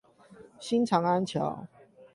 [0.59, 1.67] 新長安橋